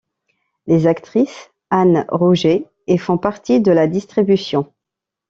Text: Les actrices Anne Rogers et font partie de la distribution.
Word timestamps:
Les 0.65 0.87
actrices 0.87 1.51
Anne 1.69 2.05
Rogers 2.09 2.65
et 2.87 2.97
font 2.97 3.19
partie 3.19 3.61
de 3.61 3.71
la 3.71 3.85
distribution. 3.85 4.73